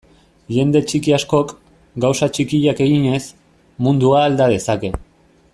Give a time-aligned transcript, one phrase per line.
[0.53, 1.53] Jende txiki askok,
[2.07, 3.23] gauza txikiak eginez,
[3.89, 4.97] mundua alda dezake.